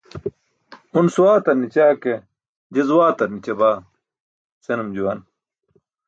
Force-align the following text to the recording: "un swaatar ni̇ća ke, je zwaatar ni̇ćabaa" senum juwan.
"un 0.99 1.05
swaatar 1.15 1.55
ni̇ća 1.61 1.87
ke, 2.03 2.13
je 2.75 2.81
zwaatar 2.89 3.29
ni̇ćabaa" 3.33 3.77
senum 4.65 4.89
juwan. 4.95 5.19